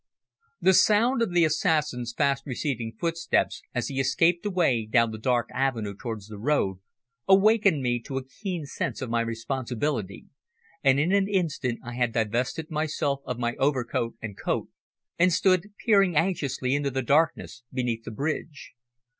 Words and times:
The 0.59 0.73
sound 0.73 1.21
of 1.21 1.31
the 1.31 1.45
assassin's 1.45 2.11
fast 2.11 2.41
receding 2.47 2.95
footsteps, 2.99 3.61
as 3.75 3.89
he 3.89 3.99
escaped 3.99 4.43
away 4.47 4.87
down 4.87 5.11
the 5.11 5.19
dark 5.19 5.49
avenue 5.53 5.93
towards 5.95 6.25
the 6.27 6.39
road, 6.39 6.77
awakened 7.27 7.83
me 7.83 7.99
to 8.07 8.17
a 8.17 8.25
keen 8.27 8.65
sense 8.65 9.03
of 9.03 9.11
my 9.11 9.21
responsibility, 9.21 10.25
and 10.83 10.99
in 10.99 11.11
an 11.11 11.29
instant 11.29 11.81
I 11.83 11.93
had 11.93 12.13
divested 12.13 12.71
myself 12.71 13.19
of 13.25 13.37
my 13.37 13.55
overcoat 13.57 14.15
and 14.23 14.35
coat, 14.35 14.69
and 15.19 15.31
stood 15.31 15.69
peering 15.85 16.15
anxiously 16.15 16.73
into 16.73 16.89
the 16.89 17.03
darkness 17.03 17.61
beneath 17.71 18.03
the 18.03 18.09
bridge. 18.09 18.73